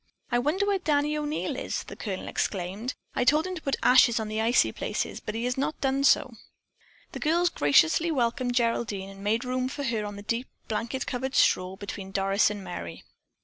[0.31, 2.95] "I wonder where Danny O'Neil is," the Colonel exclaimed.
[3.13, 6.03] "I told him to put ashes on the icy places, but he has not done
[6.03, 6.33] so."
[7.11, 11.35] The girls graciously welcomed Geraldine and made room for her on the deep, blanket covered
[11.35, 13.03] straw between Doris and Merry.